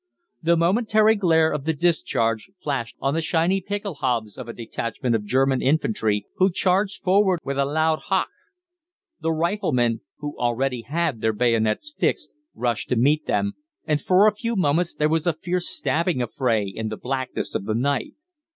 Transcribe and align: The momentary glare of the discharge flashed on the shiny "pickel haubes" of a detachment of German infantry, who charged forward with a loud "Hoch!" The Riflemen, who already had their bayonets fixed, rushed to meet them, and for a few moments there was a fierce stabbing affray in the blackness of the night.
The 0.41 0.57
momentary 0.57 1.13
glare 1.13 1.51
of 1.51 1.65
the 1.65 1.73
discharge 1.73 2.49
flashed 2.59 2.95
on 2.99 3.13
the 3.13 3.21
shiny 3.21 3.61
"pickel 3.61 3.97
haubes" 4.01 4.35
of 4.35 4.47
a 4.47 4.51
detachment 4.51 5.13
of 5.15 5.23
German 5.25 5.61
infantry, 5.61 6.25
who 6.37 6.51
charged 6.51 7.03
forward 7.03 7.39
with 7.43 7.59
a 7.59 7.65
loud 7.65 7.99
"Hoch!" 8.05 8.25
The 9.19 9.31
Riflemen, 9.31 10.01
who 10.17 10.35
already 10.39 10.81
had 10.81 11.21
their 11.21 11.33
bayonets 11.33 11.93
fixed, 11.95 12.31
rushed 12.55 12.89
to 12.89 12.95
meet 12.95 13.27
them, 13.27 13.53
and 13.85 14.01
for 14.01 14.25
a 14.27 14.33
few 14.33 14.55
moments 14.55 14.95
there 14.95 15.07
was 15.07 15.27
a 15.27 15.33
fierce 15.33 15.69
stabbing 15.69 16.19
affray 16.19 16.65
in 16.67 16.89
the 16.89 16.97
blackness 16.97 17.53
of 17.53 17.65
the 17.65 17.75
night. 17.75 18.15